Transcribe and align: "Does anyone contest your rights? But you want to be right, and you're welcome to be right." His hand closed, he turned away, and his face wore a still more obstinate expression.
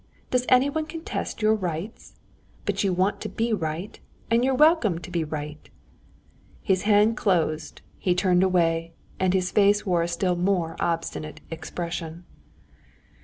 "Does 0.31 0.47
anyone 0.49 0.87
contest 0.87 1.43
your 1.43 1.53
rights? 1.53 2.15
But 2.65 2.83
you 2.83 2.91
want 2.91 3.21
to 3.21 3.29
be 3.29 3.53
right, 3.53 3.99
and 4.31 4.43
you're 4.43 4.55
welcome 4.55 4.97
to 4.97 5.11
be 5.11 5.23
right." 5.23 5.69
His 6.63 6.81
hand 6.89 7.15
closed, 7.15 7.83
he 7.99 8.15
turned 8.15 8.41
away, 8.41 8.93
and 9.19 9.31
his 9.35 9.51
face 9.51 9.85
wore 9.85 10.01
a 10.01 10.07
still 10.07 10.35
more 10.35 10.75
obstinate 10.79 11.41
expression. 11.51 12.25